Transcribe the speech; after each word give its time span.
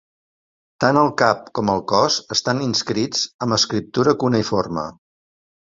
Tant 0.83 0.99
el 1.01 1.09
cap 1.21 1.51
com 1.59 1.69
el 1.73 1.83
cos 1.91 2.17
estant 2.37 2.63
inscrits 2.69 3.23
amb 3.47 3.59
escriptura 3.61 4.17
cuneïforme. 4.25 4.91